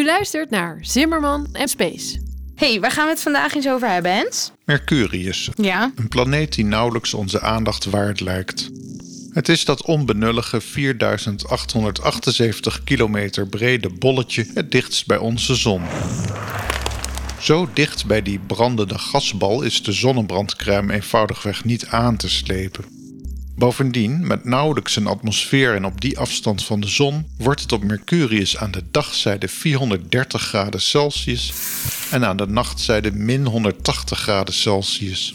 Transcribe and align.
U 0.00 0.04
luistert 0.04 0.50
naar 0.50 0.78
Zimmerman 0.80 1.48
en 1.52 1.68
Space. 1.68 2.18
hey, 2.54 2.80
waar 2.80 2.90
gaan 2.90 3.04
we 3.04 3.10
het 3.10 3.20
vandaag 3.22 3.54
eens 3.54 3.68
over 3.68 3.88
hebben, 3.88 4.12
Hens? 4.12 4.50
Mercurius, 4.64 5.48
Ja. 5.54 5.92
een 5.94 6.08
planeet 6.08 6.54
die 6.54 6.64
nauwelijks 6.64 7.14
onze 7.14 7.40
aandacht 7.40 7.84
waard 7.84 8.20
lijkt. 8.20 8.70
Het 9.32 9.48
is 9.48 9.64
dat 9.64 9.82
onbenullige 9.82 10.60
4878 10.60 12.84
kilometer 12.84 13.46
brede 13.46 13.88
bolletje 13.88 14.46
het 14.54 14.72
dichtst 14.72 15.06
bij 15.06 15.18
onze 15.18 15.54
zon. 15.54 15.82
Zo 17.40 17.68
dicht 17.74 18.06
bij 18.06 18.22
die 18.22 18.38
brandende 18.46 18.98
gasbal 18.98 19.62
is 19.62 19.82
de 19.82 19.92
zonnebrandcrème 19.92 20.92
eenvoudigweg 20.92 21.64
niet 21.64 21.86
aan 21.86 22.16
te 22.16 22.28
slepen. 22.28 22.84
Bovendien, 23.60 24.26
met 24.26 24.44
nauwelijks 24.44 24.96
een 24.96 25.06
atmosfeer 25.06 25.74
en 25.74 25.84
op 25.84 26.00
die 26.00 26.18
afstand 26.18 26.64
van 26.64 26.80
de 26.80 26.86
zon, 26.86 27.26
wordt 27.38 27.60
het 27.60 27.72
op 27.72 27.84
Mercurius 27.84 28.56
aan 28.56 28.70
de 28.70 28.82
dagzijde 28.90 29.48
430 29.48 30.42
graden 30.42 30.80
Celsius 30.80 31.52
en 32.10 32.24
aan 32.24 32.36
de 32.36 32.46
nachtzijde 32.46 33.12
min 33.12 33.46
180 33.46 34.18
graden 34.18 34.54
Celsius. 34.54 35.34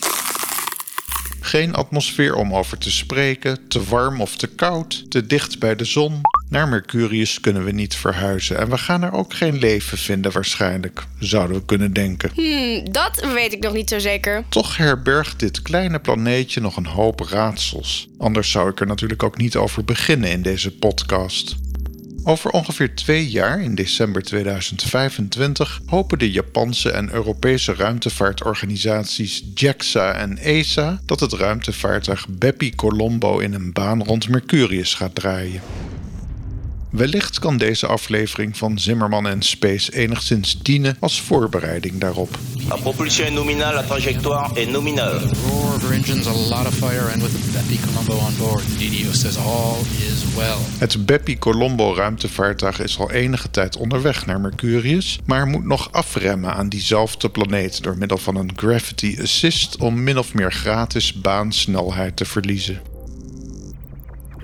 Geen 1.40 1.76
atmosfeer 1.76 2.36
om 2.36 2.53
over 2.53 2.77
te 2.77 2.91
spreken, 2.91 3.67
te 3.67 3.84
warm 3.84 4.22
of 4.22 4.38
te 4.38 4.48
koud, 4.48 5.12
te 5.12 5.28
dicht 5.28 5.59
bij 5.59 5.76
de 5.76 5.86
zon. 5.86 6.22
Naar 6.49 6.67
Mercurius 6.67 7.40
kunnen 7.40 7.63
we 7.63 7.72
niet 7.72 7.95
verhuizen 7.95 8.58
en 8.58 8.70
we 8.70 8.77
gaan 8.77 9.03
er 9.03 9.13
ook 9.13 9.34
geen 9.34 9.58
leven 9.58 9.98
vinden 9.98 10.31
waarschijnlijk, 10.31 11.03
zouden 11.20 11.58
we 11.58 11.66
kunnen 11.66 11.94
denken. 11.94 12.31
Hmm, 12.34 12.91
dat 12.91 13.31
weet 13.34 13.53
ik 13.53 13.63
nog 13.63 13.73
niet 13.73 13.90
zo 13.90 13.99
zeker. 13.99 14.44
Toch 14.50 14.77
herbergt 14.77 15.39
dit 15.39 15.62
kleine 15.62 16.00
planeetje 16.00 16.62
nog 16.62 16.77
een 16.77 16.86
hoop 16.86 17.20
raadsels. 17.20 18.08
Anders 18.17 18.52
zou 18.52 18.70
ik 18.70 18.80
er 18.80 18.88
natuurlijk 18.88 19.23
ook 19.23 19.38
niet 19.38 19.55
over 19.55 19.86
beginnen 19.86 20.31
in 20.31 20.41
deze 20.41 20.72
podcast. 20.72 21.55
Over 22.27 22.50
ongeveer 22.50 22.95
twee 22.95 23.30
jaar, 23.30 23.62
in 23.62 23.75
december 23.75 24.23
2025, 24.23 25.81
hopen 25.86 26.20
de 26.20 26.31
Japanse 26.31 26.91
en 26.91 27.14
Europese 27.14 27.73
ruimtevaartorganisaties 27.73 29.44
JAXA 29.53 30.14
en 30.14 30.38
ESA 30.38 31.02
dat 31.05 31.20
het 31.20 31.33
ruimtevaartuig 31.33 32.27
Bepi 32.30 32.75
Colombo 32.75 33.39
in 33.39 33.53
een 33.53 33.73
baan 33.73 34.03
rond 34.03 34.30
Mercurius 34.30 34.94
gaat 34.94 35.16
draaien. 35.16 35.61
Wellicht 36.96 37.40
kan 37.40 37.58
deze 37.58 37.88
aflevering 37.88 38.58
van 38.58 38.80
Zimmerman 38.80 39.28
en 39.28 39.42
Space 39.42 39.94
enigszins 39.94 40.58
dienen 40.62 40.98
als 41.00 41.22
voorbereiding 41.22 41.98
daarop. 41.98 42.38
La 42.70 42.76
propulsion 42.76 43.26
est 43.26 43.36
nominale, 43.36 43.74
la 43.74 43.84
trajectoire 43.84 44.60
est 44.60 44.70
nominale. 44.70 45.20
roar 45.20 45.76
of 45.76 45.82
her 45.82 45.94
engines, 45.94 46.28
a 46.28 46.34
lot 46.34 46.68
of 46.68 46.73
fire, 46.73 47.12
and 47.14 47.22
with 47.22 47.54
Bepi 47.54 47.80
Colombo 47.80 48.14
on 48.14 48.34
board, 48.38 48.64
the 48.64 48.86
DDO 48.86 49.14
says 49.14 49.38
all 49.38 49.80
is 49.98 50.36
well. 50.36 50.58
Het 50.78 51.06
Bepi 51.06 51.38
Colombo 51.38 51.96
ruimtevaartuig 51.96 52.80
is 52.80 53.00
al 53.00 53.12
enige 53.12 53.52
tijd 53.52 53.78
onderweg 53.78 54.26
naar 54.26 54.42
Mercurius, 54.42 55.20
maar 55.26 55.48
moet 55.48 55.66
nog 55.66 55.92
afremmen 55.92 56.54
aan 56.54 56.70
diezelfde 56.70 57.30
planeet 57.30 57.84
door 57.84 57.98
middel 57.98 58.18
van 58.18 58.36
een 58.36 58.52
gravity 58.56 59.18
assist 59.22 59.78
om 59.78 60.04
min 60.04 60.18
of 60.18 60.34
meer 60.34 60.52
gratis 60.52 61.14
baansnelheid 61.14 62.18
te 62.18 62.26
verliezen. 62.26 62.95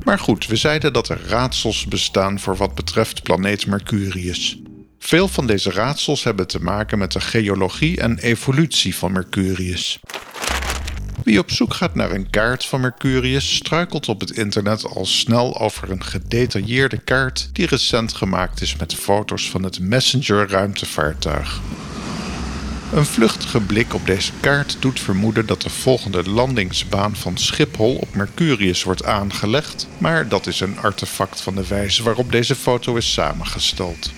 Maar 0.04 0.20
goed, 0.20 0.48
we 0.48 0.56
zeiden 0.56 0.94
dat 0.94 1.10
er 1.10 1.22
raadsels 1.28 1.86
bestaan 1.86 2.40
voor 2.40 2.56
wat 2.56 2.76
betreft 2.76 3.24
planeet 3.24 3.66
Mercurius. 3.66 4.62
Veel 5.00 5.28
van 5.28 5.48
deze 5.48 5.72
raadsels 5.72 6.24
hebben 6.24 6.48
te 6.48 6.62
maken 6.62 6.98
met 6.98 7.12
de 7.12 7.22
geologie 7.22 8.02
en 8.02 8.18
evolutie 8.18 8.96
van 8.96 9.12
Mercurius. 9.12 10.00
Wie 11.24 11.40
op 11.40 11.52
zoek 11.52 11.74
gaat 11.74 11.96
naar 11.96 12.12
een 12.12 12.30
kaart 12.30 12.66
van 12.66 12.82
Mercurius 12.82 13.56
struikelt 13.56 14.08
op 14.10 14.20
het 14.20 14.32
internet 14.32 14.86
al 14.86 15.06
snel 15.06 15.60
over 15.60 15.92
een 15.92 16.04
gedetailleerde 16.04 16.98
kaart 16.98 17.50
die 17.54 17.68
recent 17.68 18.14
gemaakt 18.14 18.62
is 18.62 18.76
met 18.76 18.96
foto's 18.96 19.50
van 19.50 19.64
het 19.64 19.80
Messenger 19.80 20.50
ruimtevaartuig. 20.50 21.62
Een 22.92 23.06
vluchtige 23.06 23.62
blik 23.62 23.94
op 23.94 24.06
deze 24.06 24.32
kaart 24.40 24.78
doet 24.80 25.00
vermoeden 25.00 25.46
dat 25.46 25.62
de 25.62 25.70
volgende 25.70 26.30
landingsbaan 26.30 27.16
van 27.16 27.38
Schiphol 27.38 27.96
op 27.96 28.16
Mercurius 28.16 28.84
wordt 28.84 29.04
aangelegd, 29.04 29.88
maar 29.98 30.28
dat 30.28 30.48
is 30.48 30.60
een 30.60 30.80
artefact 30.80 31.42
van 31.42 31.56
de 31.56 31.68
wijze 31.68 32.04
waarop 32.04 32.32
deze 32.32 32.56
foto 32.56 32.96
is 32.96 33.14
samengesteld. 33.14 34.12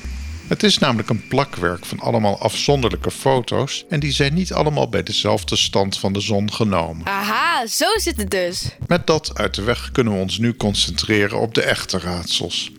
Het 0.47 0.63
is 0.63 0.77
namelijk 0.77 1.09
een 1.09 1.27
plakwerk 1.27 1.85
van 1.85 1.99
allemaal 1.99 2.39
afzonderlijke 2.39 3.11
foto's 3.11 3.85
en 3.89 3.99
die 3.99 4.11
zijn 4.11 4.33
niet 4.33 4.53
allemaal 4.53 4.89
bij 4.89 5.03
dezelfde 5.03 5.55
stand 5.55 5.97
van 5.97 6.13
de 6.13 6.21
zon 6.21 6.53
genomen. 6.53 7.05
Aha, 7.05 7.67
zo 7.67 7.85
zit 7.95 8.17
het 8.17 8.31
dus. 8.31 8.65
Met 8.87 9.07
dat 9.07 9.31
uit 9.33 9.53
de 9.53 9.61
weg 9.61 9.91
kunnen 9.91 10.13
we 10.13 10.19
ons 10.19 10.37
nu 10.37 10.55
concentreren 10.55 11.39
op 11.39 11.53
de 11.53 11.61
echte 11.61 11.99
raadsels. 11.99 12.71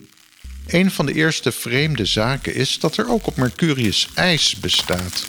Een 0.67 0.91
van 0.91 1.07
de 1.07 1.13
eerste 1.13 1.53
vreemde 1.53 2.05
zaken 2.05 2.55
is 2.55 2.79
dat 2.79 2.97
er 2.97 3.11
ook 3.11 3.27
op 3.27 3.37
Mercurius 3.37 4.09
ijs 4.15 4.57
bestaat. 4.57 5.27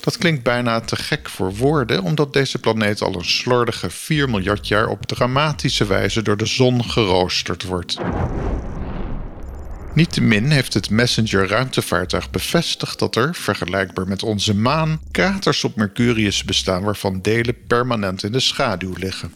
Dat 0.00 0.18
klinkt 0.18 0.42
bijna 0.42 0.80
te 0.80 0.96
gek 0.96 1.28
voor 1.28 1.54
woorden, 1.54 2.02
omdat 2.02 2.32
deze 2.32 2.58
planeet 2.58 3.02
al 3.02 3.14
een 3.14 3.24
slordige 3.24 3.90
4 3.90 4.30
miljard 4.30 4.68
jaar 4.68 4.88
op 4.88 5.06
dramatische 5.06 5.86
wijze 5.86 6.22
door 6.22 6.36
de 6.36 6.46
zon 6.46 6.84
geroosterd 6.84 7.62
wordt. 7.62 7.98
Niettemin 9.94 10.50
heeft 10.50 10.74
het 10.74 10.90
Messenger 10.90 11.48
ruimtevaartuig 11.48 12.30
bevestigd 12.30 12.98
dat 12.98 13.16
er, 13.16 13.34
vergelijkbaar 13.34 14.08
met 14.08 14.22
onze 14.22 14.54
maan, 14.54 15.00
kraters 15.10 15.64
op 15.64 15.76
Mercurius 15.76 16.44
bestaan 16.44 16.82
waarvan 16.82 17.20
delen 17.22 17.56
permanent 17.66 18.22
in 18.22 18.32
de 18.32 18.40
schaduw 18.40 18.92
liggen. 18.96 19.32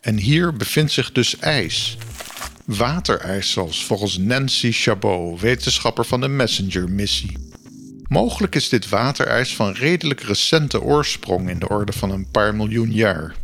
En 0.00 0.16
hier 0.16 0.56
bevindt 0.56 0.92
zich 0.92 1.12
dus 1.12 1.38
ijs. 1.38 1.96
Waterijs 2.64 3.50
zoals 3.50 3.84
volgens 3.84 4.18
Nancy 4.18 4.72
Chabot, 4.72 5.40
wetenschapper 5.40 6.04
van 6.04 6.20
de 6.20 6.28
Messenger-missie. 6.28 7.45
Mogelijk 8.08 8.54
is 8.54 8.68
dit 8.68 8.88
waterijs 8.88 9.56
van 9.56 9.72
redelijk 9.72 10.20
recente 10.20 10.82
oorsprong 10.82 11.50
in 11.50 11.58
de 11.58 11.68
orde 11.68 11.92
van 11.92 12.10
een 12.10 12.26
paar 12.30 12.54
miljoen 12.54 12.92
jaar. 12.92 13.34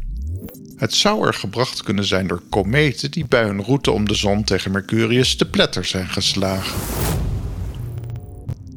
Het 0.77 0.95
zou 0.95 1.27
er 1.27 1.35
gebracht 1.35 1.83
kunnen 1.83 2.05
zijn 2.05 2.27
door 2.27 2.43
kometen 2.49 3.11
die 3.11 3.27
bij 3.27 3.45
hun 3.45 3.63
route 3.63 3.91
om 3.91 4.09
de 4.09 4.15
zon 4.15 4.45
tegen 4.45 4.71
Mercurius 4.71 5.37
te 5.37 5.49
pletter 5.49 5.85
zijn 5.85 6.09
geslagen. 6.09 6.79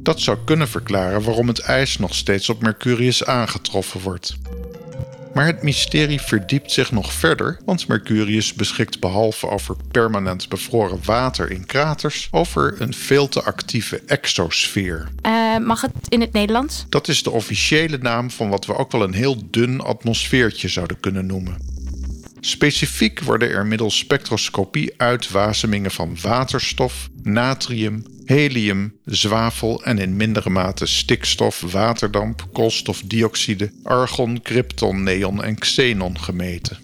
Dat 0.02 0.22
zou 0.22 0.38
kunnen 0.46 0.68
verklaren 0.68 1.24
waarom 1.24 1.48
het 1.48 1.60
ijs 1.60 1.98
nog 1.98 2.16
steeds 2.16 2.50
op 2.50 2.62
Mercurius 2.62 3.26
aangetroffen 3.26 4.02
wordt. 4.02 4.38
Maar 5.36 5.46
het 5.46 5.64
mysterie 5.64 6.22
verdiept 6.22 6.72
zich 6.72 6.92
nog 6.92 7.14
verder, 7.14 7.60
want 7.66 7.88
Mercurius 7.88 8.54
beschikt 8.54 9.00
behalve 9.00 9.50
over 9.50 9.76
permanent 9.92 10.50
bevroren 10.50 11.00
water 11.04 11.52
in 11.52 11.66
kraters 11.66 12.28
over 12.32 12.82
een 12.82 12.94
veel 12.94 13.28
te 13.28 13.44
actieve 13.44 14.02
exosfeer. 14.06 15.10
Eh, 15.22 15.58
mag 15.58 15.82
het 15.82 15.92
in 16.10 16.22
het 16.22 16.34
Nederlands? 16.34 16.86
Dat 16.90 17.08
is 17.08 17.24
de 17.24 17.32
officiële 17.32 17.98
naam 17.98 18.32
van 18.32 18.50
wat 18.50 18.66
we 18.66 18.76
ook 18.76 18.92
wel 18.92 19.04
een 19.04 19.14
heel 19.14 19.38
dun 19.50 19.82
atmosfeertje 19.82 20.68
zouden 20.68 21.00
kunnen 21.00 21.26
noemen. 21.26 21.58
Specifiek 22.40 23.20
worden 23.20 23.50
er 23.50 23.66
middels 23.66 23.98
spectroscopie 23.98 24.94
uitwasemingen 24.98 25.92
van 25.92 26.18
waterstof, 26.22 27.10
natrium, 27.24 28.06
helium, 28.26 29.00
zwavel 29.06 29.84
en 29.84 29.98
in 29.98 30.16
mindere 30.16 30.50
mate 30.50 30.86
stikstof, 30.86 31.62
waterdamp, 31.72 32.48
koolstofdioxide, 32.54 33.72
argon, 33.84 34.42
krypton, 34.42 35.04
neon 35.04 35.44
en 35.44 35.58
xenon 35.58 36.20
gemeten. 36.20 36.78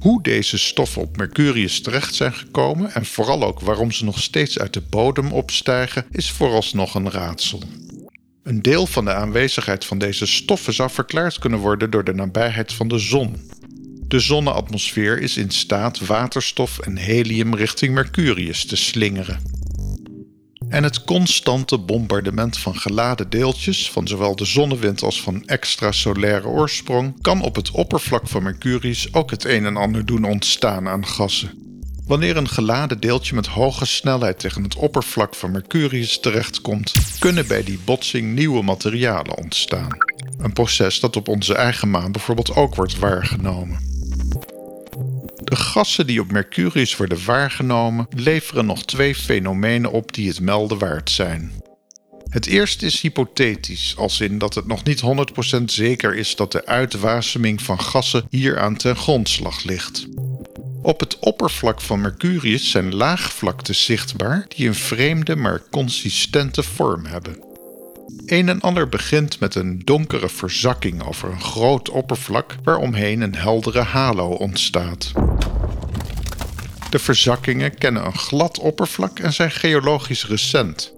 Hoe 0.00 0.22
deze 0.22 0.58
stoffen 0.58 1.02
op 1.02 1.16
Mercurius 1.16 1.80
terecht 1.80 2.14
zijn 2.14 2.32
gekomen 2.32 2.94
en 2.94 3.06
vooral 3.06 3.44
ook 3.44 3.60
waarom 3.60 3.92
ze 3.92 4.04
nog 4.04 4.20
steeds 4.20 4.58
uit 4.58 4.72
de 4.72 4.82
bodem 4.90 5.32
opstijgen, 5.32 6.06
is 6.10 6.30
vooralsnog 6.30 6.94
een 6.94 7.10
raadsel. 7.10 7.62
Een 8.42 8.62
deel 8.62 8.86
van 8.86 9.04
de 9.04 9.14
aanwezigheid 9.14 9.84
van 9.84 9.98
deze 9.98 10.26
stoffen 10.26 10.74
zou 10.74 10.90
verklaard 10.90 11.38
kunnen 11.38 11.58
worden 11.58 11.90
door 11.90 12.04
de 12.04 12.14
nabijheid 12.14 12.72
van 12.72 12.88
de 12.88 12.98
zon. 12.98 13.50
De 14.08 14.20
zonneatmosfeer 14.20 15.20
is 15.20 15.36
in 15.36 15.50
staat 15.50 16.06
waterstof 16.06 16.78
en 16.78 16.96
helium 16.96 17.54
richting 17.54 17.94
Mercurius 17.94 18.64
te 18.64 18.76
slingeren. 18.76 19.59
En 20.70 20.82
het 20.82 21.04
constante 21.04 21.78
bombardement 21.78 22.58
van 22.58 22.76
geladen 22.76 23.30
deeltjes 23.30 23.90
van 23.90 24.08
zowel 24.08 24.36
de 24.36 24.44
zonnewind 24.44 25.02
als 25.02 25.22
van 25.22 25.46
extrasolaire 25.46 26.46
oorsprong 26.46 27.22
kan 27.22 27.42
op 27.42 27.56
het 27.56 27.70
oppervlak 27.70 28.28
van 28.28 28.42
Mercurius 28.42 29.14
ook 29.14 29.30
het 29.30 29.44
een 29.44 29.66
en 29.66 29.76
ander 29.76 30.06
doen 30.06 30.24
ontstaan 30.24 30.88
aan 30.88 31.06
gassen. 31.06 31.50
Wanneer 32.06 32.36
een 32.36 32.48
geladen 32.48 33.00
deeltje 33.00 33.34
met 33.34 33.46
hoge 33.46 33.86
snelheid 33.86 34.38
tegen 34.38 34.62
het 34.62 34.76
oppervlak 34.76 35.34
van 35.34 35.50
Mercurius 35.50 36.20
terechtkomt, 36.20 36.92
kunnen 37.18 37.46
bij 37.46 37.62
die 37.62 37.78
botsing 37.84 38.34
nieuwe 38.34 38.62
materialen 38.62 39.36
ontstaan. 39.36 39.96
Een 40.38 40.52
proces 40.52 41.00
dat 41.00 41.16
op 41.16 41.28
onze 41.28 41.54
eigen 41.54 41.90
maan 41.90 42.12
bijvoorbeeld 42.12 42.54
ook 42.54 42.74
wordt 42.74 42.98
waargenomen. 42.98 43.89
De 45.50 45.56
gassen 45.56 46.06
die 46.06 46.20
op 46.20 46.32
Mercurius 46.32 46.96
worden 46.96 47.24
waargenomen 47.24 48.06
leveren 48.10 48.66
nog 48.66 48.84
twee 48.84 49.14
fenomenen 49.14 49.92
op 49.92 50.12
die 50.12 50.28
het 50.28 50.40
melden 50.40 50.78
waard 50.78 51.10
zijn. 51.10 51.52
Het 52.28 52.46
eerste 52.46 52.86
is 52.86 53.00
hypothetisch, 53.00 53.94
als 53.96 54.20
in 54.20 54.38
dat 54.38 54.54
het 54.54 54.66
nog 54.66 54.84
niet 54.84 55.02
100% 55.60 55.64
zeker 55.64 56.14
is 56.14 56.36
dat 56.36 56.52
de 56.52 56.66
uitwaseming 56.66 57.62
van 57.62 57.80
gassen 57.80 58.26
hieraan 58.28 58.76
ten 58.76 58.96
grondslag 58.96 59.64
ligt. 59.64 60.06
Op 60.82 61.00
het 61.00 61.18
oppervlak 61.18 61.80
van 61.80 62.00
Mercurius 62.00 62.70
zijn 62.70 62.94
laagvlaktes 62.94 63.84
zichtbaar 63.84 64.44
die 64.48 64.68
een 64.68 64.74
vreemde 64.74 65.36
maar 65.36 65.62
consistente 65.70 66.62
vorm 66.62 67.06
hebben. 67.06 67.49
Een 68.26 68.48
en 68.48 68.60
ander 68.60 68.88
begint 68.88 69.40
met 69.40 69.54
een 69.54 69.82
donkere 69.84 70.28
verzakking 70.28 71.06
over 71.06 71.30
een 71.30 71.40
groot 71.40 71.88
oppervlak 71.88 72.54
waaromheen 72.64 73.20
een 73.20 73.34
heldere 73.34 73.80
halo 73.80 74.28
ontstaat. 74.28 75.12
De 76.90 76.98
verzakkingen 76.98 77.74
kennen 77.74 78.06
een 78.06 78.18
glad 78.18 78.58
oppervlak 78.58 79.18
en 79.18 79.32
zijn 79.32 79.50
geologisch 79.50 80.26
recent. 80.26 80.92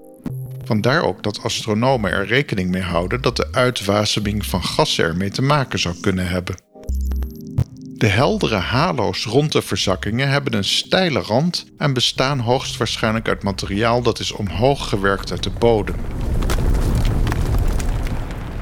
Vandaar 0.64 1.02
ook 1.02 1.22
dat 1.22 1.42
astronomen 1.42 2.10
er 2.10 2.26
rekening 2.26 2.70
mee 2.70 2.82
houden 2.82 3.22
dat 3.22 3.36
de 3.36 3.48
uitwaseming 3.52 4.46
van 4.46 4.64
gassen 4.64 5.04
ermee 5.04 5.30
te 5.30 5.42
maken 5.42 5.78
zou 5.78 5.94
kunnen 6.00 6.28
hebben. 6.28 6.56
De 8.02 8.06
heldere 8.06 8.56
halo's 8.56 9.24
rond 9.24 9.52
de 9.52 9.62
verzakkingen 9.62 10.28
hebben 10.28 10.54
een 10.54 10.64
steile 10.64 11.20
rand 11.20 11.66
en 11.78 11.92
bestaan 11.92 12.38
hoogstwaarschijnlijk 12.38 13.28
uit 13.28 13.42
materiaal 13.42 14.02
dat 14.02 14.18
is 14.18 14.32
omhoog 14.32 14.88
gewerkt 14.88 15.30
uit 15.30 15.42
de 15.42 15.50
bodem. 15.50 15.96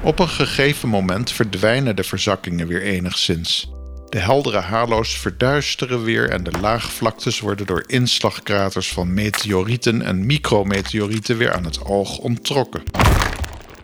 Op 0.02 0.18
een 0.18 0.28
gegeven 0.28 0.88
moment 0.88 1.32
verdwijnen 1.32 1.96
de 1.96 2.04
verzakkingen 2.04 2.66
weer 2.66 2.82
enigszins. 2.82 3.70
De 4.08 4.18
heldere 4.18 4.58
halo's 4.58 5.18
verduisteren 5.18 6.04
weer 6.04 6.30
en 6.30 6.42
de 6.44 6.58
laagvlaktes 6.60 7.40
worden 7.40 7.66
door 7.66 7.84
inslagkraters 7.86 8.92
van 8.92 9.14
meteorieten 9.14 10.02
en 10.02 10.26
micrometeorieten 10.26 11.36
weer 11.36 11.52
aan 11.52 11.64
het 11.64 11.84
oog 11.84 12.18
onttrokken. 12.18 12.82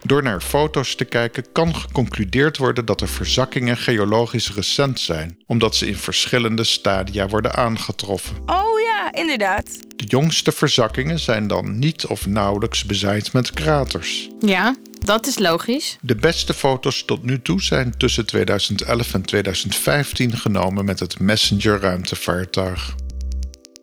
Door 0.02 0.22
naar 0.22 0.40
foto's 0.40 0.94
te 0.94 1.04
kijken 1.04 1.52
kan 1.52 1.74
geconcludeerd 1.74 2.56
worden 2.56 2.84
dat 2.84 2.98
de 2.98 3.06
verzakkingen 3.06 3.76
geologisch 3.76 4.54
recent 4.54 5.00
zijn, 5.00 5.38
omdat 5.46 5.76
ze 5.76 5.86
in 5.86 5.96
verschillende 5.96 6.64
stadia 6.64 7.28
worden 7.28 7.54
aangetroffen. 7.54 8.36
Oh 8.46 8.80
ja, 8.80 9.12
inderdaad. 9.12 9.96
De 9.96 10.04
jongste 10.04 10.52
verzakkingen 10.52 11.18
zijn 11.18 11.46
dan 11.46 11.78
niet 11.78 12.06
of 12.06 12.26
nauwelijks 12.26 12.84
bezaaid 12.84 13.32
met 13.32 13.50
kraters. 13.50 14.28
Ja, 14.38 14.76
dat 15.06 15.26
is 15.26 15.38
logisch. 15.38 15.98
De 16.00 16.14
beste 16.14 16.54
foto's 16.54 17.04
tot 17.04 17.22
nu 17.22 17.42
toe 17.42 17.62
zijn 17.62 17.96
tussen 17.96 18.26
2011 18.26 19.14
en 19.14 19.22
2015 19.22 20.36
genomen 20.36 20.84
met 20.84 21.00
het 21.00 21.18
Messenger 21.18 21.80
ruimtevaartuig. 21.80 22.94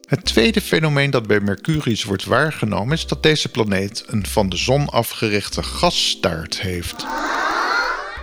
Het 0.08 0.26
tweede 0.26 0.62
fenomeen 0.62 1.12
dat 1.12 1.28
bij 1.28 1.40
Mercurius 1.40 2.04
wordt 2.04 2.26
waargenomen 2.26 2.94
is 2.94 3.08
dat 3.08 3.24
deze 3.24 3.50
planeet 3.50 4.04
een 4.08 4.26
van 4.26 4.50
de 4.50 4.58
zon 4.58 4.90
afgerichte 4.90 5.64
gasstaart 5.64 6.62
heeft. 6.62 7.06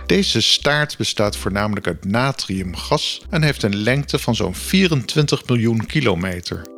Deze 0.05 0.41
staart 0.41 0.97
bestaat 0.97 1.37
voornamelijk 1.37 1.87
uit 1.87 2.05
natriumgas 2.05 3.21
en 3.29 3.43
heeft 3.43 3.63
een 3.63 3.75
lengte 3.75 4.19
van 4.19 4.35
zo'n 4.35 4.55
24 4.55 5.45
miljoen 5.45 5.85
kilometer. 5.85 6.70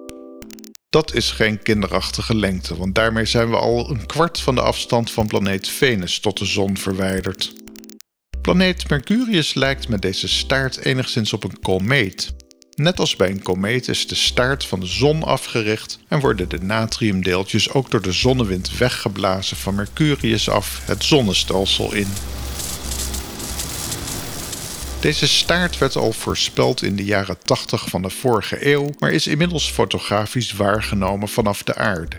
Dat 0.93 1.13
is 1.13 1.31
geen 1.31 1.61
kinderachtige 1.61 2.35
lengte, 2.35 2.75
want 2.75 2.95
daarmee 2.95 3.25
zijn 3.25 3.49
we 3.49 3.55
al 3.55 3.89
een 3.89 4.05
kwart 4.05 4.39
van 4.39 4.55
de 4.55 4.61
afstand 4.61 5.11
van 5.11 5.27
planeet 5.27 5.67
Venus 5.67 6.19
tot 6.19 6.37
de 6.37 6.45
zon 6.45 6.77
verwijderd. 6.77 7.53
Planeet 8.41 8.89
Mercurius 8.89 9.53
lijkt 9.53 9.87
met 9.87 10.01
deze 10.01 10.27
staart 10.27 10.77
enigszins 10.77 11.33
op 11.33 11.43
een 11.43 11.59
komeet. 11.59 12.33
Net 12.75 12.99
als 12.99 13.15
bij 13.15 13.29
een 13.29 13.41
komeet 13.41 13.87
is 13.87 14.07
de 14.07 14.15
staart 14.15 14.65
van 14.65 14.79
de 14.79 14.85
zon 14.85 15.23
afgericht 15.23 15.99
en 16.07 16.19
worden 16.19 16.49
de 16.49 16.59
natriumdeeltjes 16.61 17.69
ook 17.69 17.91
door 17.91 18.01
de 18.01 18.11
zonnewind 18.11 18.77
weggeblazen 18.77 19.57
van 19.57 19.75
Mercurius 19.75 20.49
af 20.49 20.81
het 20.85 21.03
zonnestelsel 21.03 21.93
in. 21.93 22.07
Deze 25.03 25.27
staart 25.27 25.77
werd 25.77 25.95
al 25.95 26.11
voorspeld 26.11 26.81
in 26.81 26.95
de 26.95 27.03
jaren 27.03 27.37
80 27.43 27.89
van 27.89 28.01
de 28.01 28.09
vorige 28.09 28.71
eeuw, 28.71 28.89
maar 28.99 29.11
is 29.11 29.27
inmiddels 29.27 29.71
fotografisch 29.71 30.51
waargenomen 30.51 31.27
vanaf 31.27 31.63
de 31.63 31.75
aarde. 31.75 32.15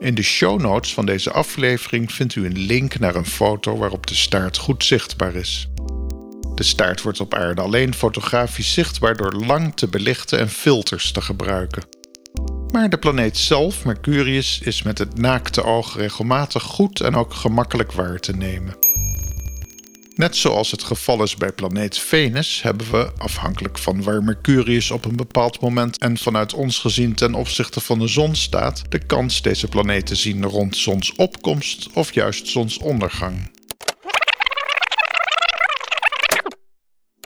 In 0.00 0.14
de 0.14 0.22
show 0.22 0.60
notes 0.60 0.94
van 0.94 1.06
deze 1.06 1.30
aflevering 1.30 2.12
vindt 2.12 2.34
u 2.34 2.46
een 2.46 2.58
link 2.58 2.98
naar 2.98 3.14
een 3.14 3.26
foto 3.26 3.76
waarop 3.76 4.06
de 4.06 4.14
staart 4.14 4.56
goed 4.56 4.84
zichtbaar 4.84 5.34
is. 5.34 5.68
De 6.54 6.62
staart 6.62 7.02
wordt 7.02 7.20
op 7.20 7.34
aarde 7.34 7.60
alleen 7.60 7.94
fotografisch 7.94 8.72
zichtbaar 8.72 9.16
door 9.16 9.32
lang 9.32 9.76
te 9.76 9.88
belichten 9.88 10.38
en 10.38 10.48
filters 10.48 11.12
te 11.12 11.20
gebruiken. 11.20 11.82
Maar 12.72 12.90
de 12.90 12.98
planeet 12.98 13.36
zelf, 13.36 13.84
Mercurius, 13.84 14.60
is 14.62 14.82
met 14.82 14.98
het 14.98 15.18
naakte 15.18 15.62
oog 15.62 15.96
regelmatig 15.96 16.62
goed 16.62 17.00
en 17.00 17.14
ook 17.14 17.34
gemakkelijk 17.34 17.92
waar 17.92 18.18
te 18.18 18.36
nemen. 18.36 18.93
Net 20.16 20.36
zoals 20.36 20.70
het 20.70 20.82
geval 20.82 21.22
is 21.22 21.36
bij 21.36 21.52
planeet 21.52 21.98
Venus, 21.98 22.62
hebben 22.62 22.90
we, 22.90 23.12
afhankelijk 23.18 23.78
van 23.78 24.02
waar 24.02 24.22
Mercurius 24.22 24.90
op 24.90 25.04
een 25.04 25.16
bepaald 25.16 25.60
moment 25.60 25.98
en 25.98 26.18
vanuit 26.18 26.54
ons 26.54 26.78
gezien 26.78 27.14
ten 27.14 27.34
opzichte 27.34 27.80
van 27.80 27.98
de 27.98 28.06
zon 28.06 28.34
staat, 28.34 28.82
de 28.88 28.98
kans 28.98 29.42
deze 29.42 29.68
planeet 29.68 30.06
te 30.06 30.14
zien 30.14 30.44
rond 30.44 30.76
zonsopkomst 30.76 31.88
of 31.92 32.14
juist 32.14 32.48
zonsondergang. 32.48 33.53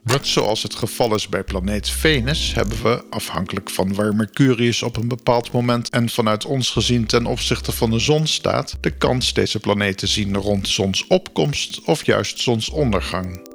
Net 0.05 0.27
zoals 0.27 0.63
het 0.63 0.75
geval 0.75 1.15
is 1.15 1.29
bij 1.29 1.45
planeet 1.45 1.91
Venus, 1.91 2.55
hebben 2.55 2.83
we, 2.83 3.05
afhankelijk 3.11 3.71
van 3.71 3.95
waar 3.95 4.15
Mercurius 4.15 4.83
op 4.83 4.97
een 4.97 5.09
bepaald 5.09 5.53
moment 5.53 5.91
en 5.91 6.09
vanuit 6.09 6.45
ons 6.45 6.71
gezien 6.71 7.07
ten 7.07 7.27
opzichte 7.27 7.73
van 7.73 7.91
de 7.91 7.99
zon 7.99 8.27
staat, 8.27 8.77
de 8.81 8.91
kans 8.91 9.33
deze 9.33 9.61
planeet 9.61 9.99
te 9.99 10.07
zien 10.07 10.37
rond 10.37 10.69
zonsopkomst 10.69 11.81
of 11.85 12.07
juist 12.07 12.41
zonsondergang. 12.41 13.47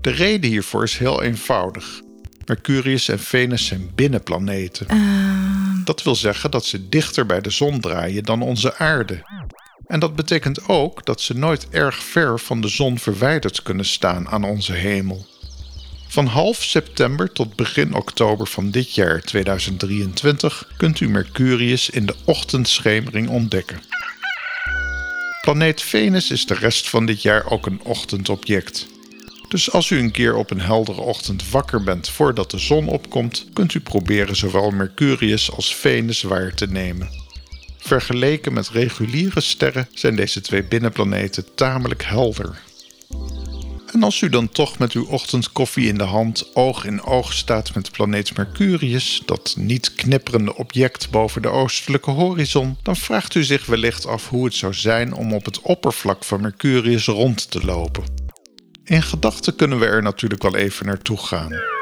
De 0.00 0.10
reden 0.10 0.50
hiervoor 0.50 0.82
is 0.82 0.98
heel 0.98 1.22
eenvoudig. 1.22 2.00
Mercurius 2.44 3.08
en 3.08 3.18
Venus 3.18 3.66
zijn 3.66 3.90
binnenplaneten. 3.94 4.86
Dat 5.84 6.02
wil 6.02 6.14
zeggen 6.14 6.50
dat 6.50 6.64
ze 6.64 6.88
dichter 6.88 7.26
bij 7.26 7.40
de 7.40 7.50
zon 7.50 7.80
draaien 7.80 8.24
dan 8.24 8.42
onze 8.42 8.76
aarde. 8.76 9.46
En 9.86 10.00
dat 10.00 10.16
betekent 10.16 10.68
ook 10.68 11.04
dat 11.04 11.20
ze 11.20 11.34
nooit 11.34 11.68
erg 11.70 12.02
ver 12.02 12.38
van 12.38 12.60
de 12.60 12.68
zon 12.68 12.98
verwijderd 12.98 13.62
kunnen 13.62 13.84
staan 13.84 14.28
aan 14.28 14.44
onze 14.44 14.72
hemel. 14.72 15.26
Van 16.10 16.26
half 16.26 16.62
september 16.64 17.32
tot 17.32 17.56
begin 17.56 17.94
oktober 17.94 18.46
van 18.46 18.70
dit 18.70 18.94
jaar 18.94 19.20
2023 19.20 20.70
kunt 20.76 21.00
u 21.00 21.08
Mercurius 21.08 21.90
in 21.90 22.06
de 22.06 22.14
ochtendschemering 22.24 23.28
ontdekken. 23.28 23.80
Planeet 25.40 25.82
Venus 25.82 26.30
is 26.30 26.46
de 26.46 26.54
rest 26.54 26.88
van 26.88 27.06
dit 27.06 27.22
jaar 27.22 27.50
ook 27.50 27.66
een 27.66 27.80
ochtendobject. 27.82 28.86
Dus 29.48 29.72
als 29.72 29.90
u 29.90 29.98
een 29.98 30.10
keer 30.10 30.34
op 30.34 30.50
een 30.50 30.60
heldere 30.60 31.00
ochtend 31.00 31.50
wakker 31.50 31.82
bent 31.82 32.08
voordat 32.08 32.50
de 32.50 32.58
zon 32.58 32.88
opkomt, 32.88 33.46
kunt 33.52 33.74
u 33.74 33.80
proberen 33.80 34.36
zowel 34.36 34.70
Mercurius 34.70 35.52
als 35.52 35.74
Venus 35.74 36.22
waar 36.22 36.54
te 36.54 36.66
nemen. 36.66 37.08
Vergeleken 37.78 38.52
met 38.52 38.68
reguliere 38.68 39.40
sterren 39.40 39.88
zijn 39.94 40.16
deze 40.16 40.40
twee 40.40 40.64
binnenplaneten 40.64 41.54
tamelijk 41.54 42.04
helder. 42.04 42.66
En 43.92 44.02
als 44.02 44.20
u 44.20 44.28
dan 44.28 44.48
toch 44.48 44.78
met 44.78 44.92
uw 44.92 45.06
ochtendkoffie 45.06 45.88
in 45.88 45.98
de 45.98 46.04
hand 46.04 46.50
oog 46.54 46.84
in 46.84 47.02
oog 47.02 47.32
staat 47.32 47.74
met 47.74 47.92
planeet 47.92 48.36
Mercurius, 48.36 49.22
dat 49.24 49.54
niet 49.58 49.94
knipperende 49.94 50.56
object 50.56 51.10
boven 51.10 51.42
de 51.42 51.48
oostelijke 51.48 52.10
horizon, 52.10 52.76
dan 52.82 52.96
vraagt 52.96 53.34
u 53.34 53.44
zich 53.44 53.66
wellicht 53.66 54.06
af 54.06 54.28
hoe 54.28 54.44
het 54.44 54.54
zou 54.54 54.74
zijn 54.74 55.12
om 55.12 55.32
op 55.32 55.44
het 55.44 55.60
oppervlak 55.60 56.24
van 56.24 56.40
Mercurius 56.40 57.06
rond 57.06 57.50
te 57.50 57.64
lopen. 57.64 58.04
In 58.84 59.02
gedachten 59.02 59.56
kunnen 59.56 59.78
we 59.78 59.86
er 59.86 60.02
natuurlijk 60.02 60.42
wel 60.42 60.56
even 60.56 60.86
naartoe 60.86 61.18
gaan. 61.18 61.77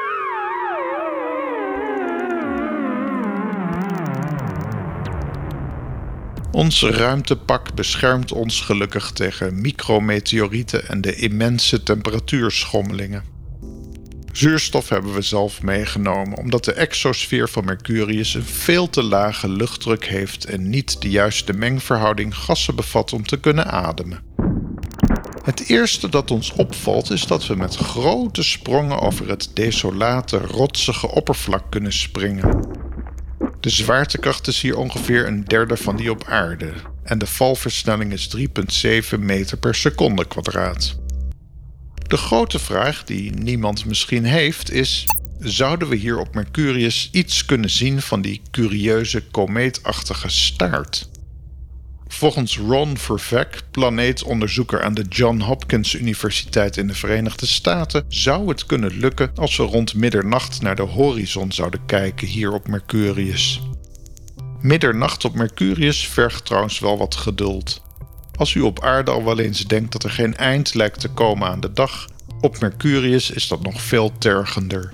Ons 6.57 6.81
ruimtepak 6.81 7.73
beschermt 7.73 8.31
ons 8.31 8.61
gelukkig 8.61 9.11
tegen 9.11 9.61
micrometeorieten 9.61 10.87
en 10.87 11.01
de 11.01 11.15
immense 11.15 11.83
temperatuurschommelingen. 11.83 13.23
Zuurstof 14.31 14.89
hebben 14.89 15.13
we 15.13 15.21
zelf 15.21 15.61
meegenomen 15.61 16.37
omdat 16.37 16.65
de 16.65 16.73
exosfeer 16.73 17.49
van 17.49 17.65
Mercurius 17.65 18.33
een 18.33 18.43
veel 18.43 18.89
te 18.89 19.03
lage 19.03 19.49
luchtdruk 19.49 20.05
heeft 20.05 20.45
en 20.45 20.69
niet 20.69 21.01
de 21.01 21.09
juiste 21.09 21.53
mengverhouding 21.53 22.35
gassen 22.35 22.75
bevat 22.75 23.13
om 23.13 23.25
te 23.25 23.39
kunnen 23.39 23.71
ademen. 23.71 24.23
Het 25.43 25.69
eerste 25.69 26.09
dat 26.09 26.31
ons 26.31 26.51
opvalt 26.53 27.09
is 27.09 27.25
dat 27.25 27.47
we 27.47 27.55
met 27.55 27.75
grote 27.75 28.43
sprongen 28.43 28.99
over 28.99 29.29
het 29.29 29.49
desolate, 29.53 30.37
rotsige 30.37 31.11
oppervlak 31.11 31.63
kunnen 31.69 31.93
springen. 31.93 32.85
De 33.59 33.69
zwaartekracht 33.69 34.47
is 34.47 34.61
hier 34.61 34.77
ongeveer 34.77 35.27
een 35.27 35.43
derde 35.43 35.77
van 35.77 35.95
die 35.95 36.11
op 36.11 36.23
aarde 36.23 36.73
en 37.03 37.17
de 37.17 37.27
valversnelling 37.27 38.13
is 38.13 38.37
3,7 39.13 39.19
meter 39.19 39.57
per 39.57 39.75
seconde 39.75 40.25
kwadraat. 40.25 40.99
De 42.07 42.17
grote 42.17 42.59
vraag 42.59 43.03
die 43.03 43.31
niemand 43.31 43.85
misschien 43.85 44.23
heeft 44.23 44.71
is: 44.71 45.05
zouden 45.39 45.89
we 45.89 45.95
hier 45.95 46.19
op 46.19 46.35
Mercurius 46.35 47.09
iets 47.11 47.45
kunnen 47.45 47.69
zien 47.69 48.01
van 48.01 48.21
die 48.21 48.41
curieuze 48.51 49.23
komeetachtige 49.31 50.29
staart? 50.29 51.09
Volgens 52.07 52.57
Ron 52.57 52.97
Verveck, 52.97 53.61
planeetonderzoeker 53.71 54.83
aan 54.83 54.93
de 54.93 55.05
John 55.09 55.39
Hopkins 55.39 55.95
Universiteit 55.95 56.77
in 56.77 56.87
de 56.87 56.93
Verenigde 56.93 57.45
Staten, 57.45 58.05
zou 58.07 58.47
het 58.47 58.65
kunnen 58.65 58.99
lukken 58.99 59.31
als 59.35 59.57
we 59.57 59.63
rond 59.63 59.93
middernacht 59.93 60.61
naar 60.61 60.75
de 60.75 60.81
horizon 60.81 61.51
zouden 61.51 61.85
kijken 61.85 62.27
hier 62.27 62.53
op 62.53 62.67
Mercurius. 62.67 63.61
Middernacht 64.61 65.25
op 65.25 65.35
Mercurius 65.35 66.07
vergt 66.07 66.45
trouwens 66.45 66.79
wel 66.79 66.97
wat 66.97 67.15
geduld. 67.15 67.81
Als 68.35 68.53
u 68.53 68.61
op 68.61 68.83
aarde 68.83 69.11
al 69.11 69.23
wel 69.23 69.39
eens 69.39 69.65
denkt 69.65 69.91
dat 69.91 70.03
er 70.03 70.11
geen 70.11 70.35
eind 70.35 70.73
lijkt 70.73 70.99
te 70.99 71.09
komen 71.09 71.47
aan 71.47 71.59
de 71.59 71.73
dag, 71.73 72.07
op 72.41 72.59
Mercurius 72.59 73.31
is 73.31 73.47
dat 73.47 73.61
nog 73.61 73.81
veel 73.81 74.11
tergender. 74.17 74.91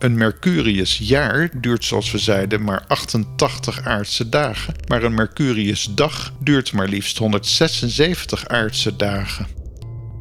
Een 0.00 0.14
Mercuriusjaar 0.14 1.50
duurt 1.60 1.84
zoals 1.84 2.10
we 2.10 2.18
zeiden 2.18 2.62
maar 2.62 2.84
88 2.88 3.84
aardse 3.84 4.28
dagen, 4.28 4.74
maar 4.86 5.02
een 5.02 5.14
Mercuriusdag 5.14 6.32
duurt 6.38 6.72
maar 6.72 6.88
liefst 6.88 7.18
176 7.18 8.48
aardse 8.48 8.96
dagen. 8.96 9.46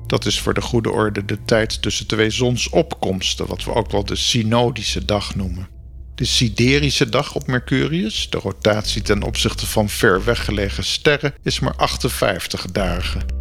Dat 0.07 0.25
is 0.25 0.39
voor 0.39 0.53
de 0.53 0.61
goede 0.61 0.91
orde 0.91 1.25
de 1.25 1.37
tijd 1.45 1.81
tussen 1.81 2.07
twee 2.07 2.29
zonsopkomsten, 2.29 3.47
wat 3.47 3.63
we 3.63 3.73
ook 3.73 3.91
wel 3.91 4.05
de 4.05 4.15
synodische 4.15 5.05
dag 5.05 5.35
noemen. 5.35 5.67
De 6.15 6.25
siderische 6.25 7.09
dag 7.09 7.35
op 7.35 7.47
Mercurius, 7.47 8.29
de 8.29 8.37
rotatie 8.37 9.01
ten 9.01 9.23
opzichte 9.23 9.65
van 9.65 9.89
ver 9.89 10.23
weggelegen 10.23 10.83
sterren, 10.83 11.33
is 11.43 11.59
maar 11.59 11.75
58 11.75 12.65
dagen. 12.65 13.38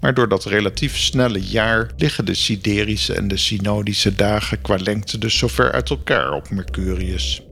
Maar 0.00 0.14
door 0.14 0.28
dat 0.28 0.44
relatief 0.44 0.96
snelle 0.96 1.40
jaar 1.40 1.90
liggen 1.96 2.24
de 2.24 2.34
siderische 2.34 3.14
en 3.14 3.28
de 3.28 3.36
synodische 3.36 4.14
dagen 4.14 4.60
qua 4.60 4.76
lengte 4.76 5.18
dus 5.18 5.38
zo 5.38 5.48
ver 5.48 5.72
uit 5.72 5.90
elkaar 5.90 6.32
op 6.32 6.50
Mercurius. 6.50 7.42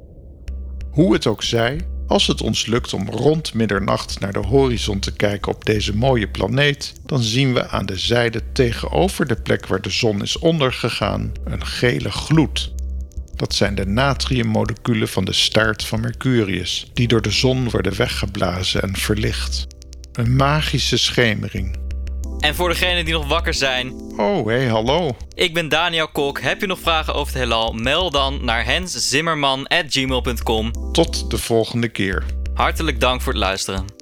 Hoe 0.90 1.12
het 1.12 1.26
ook 1.26 1.42
zij, 1.42 1.80
als 2.06 2.26
het 2.26 2.40
ons 2.40 2.66
lukt 2.66 2.92
om 2.92 3.08
rond 3.08 3.54
middernacht 3.54 4.20
naar 4.20 4.32
de 4.32 4.38
horizon 4.46 4.98
te 4.98 5.12
kijken 5.12 5.52
op 5.52 5.64
deze 5.64 5.96
mooie 5.96 6.28
planeet, 6.28 6.92
dan 7.06 7.22
zien 7.22 7.54
we 7.54 7.68
aan 7.68 7.86
de 7.86 7.98
zijde 7.98 8.42
tegenover 8.52 9.26
de 9.26 9.36
plek 9.36 9.66
waar 9.66 9.80
de 9.80 9.90
zon 9.90 10.22
is 10.22 10.38
ondergegaan 10.38 11.32
een 11.44 11.66
gele 11.66 12.10
gloed. 12.10 12.72
Dat 13.36 13.54
zijn 13.54 13.74
de 13.74 13.86
natriummoleculen 13.86 15.08
van 15.08 15.24
de 15.24 15.32
staart 15.32 15.84
van 15.84 16.00
Mercurius, 16.00 16.90
die 16.92 17.08
door 17.08 17.22
de 17.22 17.30
zon 17.30 17.70
worden 17.70 17.96
weggeblazen 17.96 18.82
en 18.82 18.96
verlicht. 18.96 19.66
Een 20.12 20.36
magische 20.36 20.96
schemering. 20.96 21.83
En 22.44 22.54
voor 22.54 22.68
degenen 22.68 23.04
die 23.04 23.14
nog 23.14 23.28
wakker 23.28 23.54
zijn, 23.54 23.92
Oh, 24.16 24.46
hey, 24.46 24.66
hallo. 24.66 25.16
ik 25.34 25.54
ben 25.54 25.68
Daniel 25.68 26.08
Kok. 26.08 26.40
Heb 26.40 26.60
je 26.60 26.66
nog 26.66 26.78
vragen 26.78 27.14
over 27.14 27.32
het 27.32 27.42
heelal? 27.42 27.72
Mail 27.72 28.10
dan 28.10 28.44
naar 28.44 28.64
henszimmerman.gmail.com. 28.64 30.92
Tot 30.92 31.30
de 31.30 31.38
volgende 31.38 31.88
keer. 31.88 32.24
Hartelijk 32.54 33.00
dank 33.00 33.22
voor 33.22 33.32
het 33.32 33.42
luisteren. 33.42 33.93